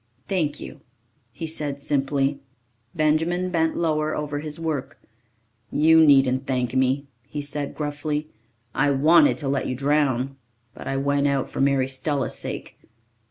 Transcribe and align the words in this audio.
"Thank 0.27 0.59
you," 0.59 0.81
he 1.31 1.45
said 1.45 1.79
simply. 1.79 2.39
Benjamin 2.95 3.51
bent 3.51 3.77
lower 3.77 4.15
over 4.15 4.39
his 4.39 4.59
work. 4.59 4.99
"You 5.71 6.03
needn't 6.03 6.47
thank 6.47 6.73
me," 6.75 7.05
he 7.27 7.39
said 7.43 7.75
gruffly. 7.75 8.27
"I 8.73 8.89
wanted 8.89 9.37
to 9.37 9.47
let 9.47 9.67
you 9.67 9.75
drown. 9.75 10.37
But 10.73 10.87
I 10.87 10.97
went 10.97 11.27
out 11.27 11.51
for 11.51 11.61
Mary 11.61 11.87
Stella's 11.87 12.33
sake. 12.35 12.79